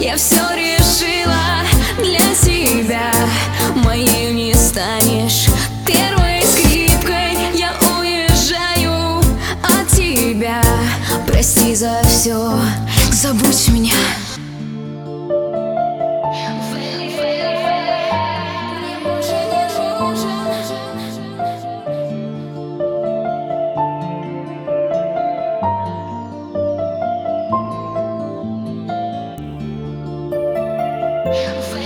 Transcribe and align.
Я 0.00 0.16
все 0.16 0.42
решила 0.54 1.62
для 1.98 2.34
себя 2.34 3.12
Моей 3.76 4.32
не 4.32 4.54
станешь 4.54 5.46
первой 5.86 6.42
скрипкой. 6.42 7.36
Я 7.54 7.72
уезжаю 7.98 9.18
от 9.62 9.88
тебя. 9.88 10.62
Прости 11.26 11.74
за 11.74 12.02
все, 12.04 12.58
забудь 13.12 13.68
меня 13.68 13.94
I'm 31.34 31.83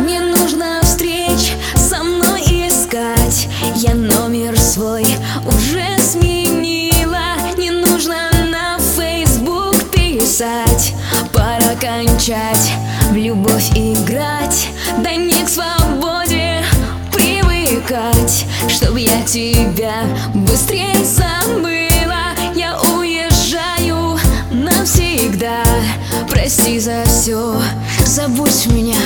Не 0.00 0.20
нужно 0.20 0.80
встреч 0.82 1.54
со 1.74 2.02
мной 2.02 2.42
искать. 2.42 3.48
Я 3.76 3.94
номер 3.94 4.58
свой 4.58 5.06
уже 5.46 5.98
сменила. 5.98 7.38
Не 7.56 7.70
нужно 7.70 8.30
на 8.50 8.78
Facebook 8.78 9.90
писать. 9.90 10.92
Пора 11.32 11.74
кончать 11.80 12.72
в 13.10 13.16
любовь 13.16 13.70
играть. 13.74 14.68
Дай 15.02 15.16
мне 15.16 15.42
к 15.42 15.48
свободе 15.48 15.77
привыкать 18.28 18.46
Чтоб 18.68 18.96
я 18.96 19.22
тебя 19.24 20.04
быстрее 20.34 21.04
забыла 21.04 22.34
Я 22.54 22.78
уезжаю 22.96 24.18
навсегда. 24.50 25.62
Прости 26.28 26.78
за 26.78 27.04
все, 27.04 27.60
забудь 28.04 28.66
меня. 28.66 29.00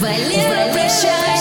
Валера, 0.00 0.72
прощай 0.72 1.35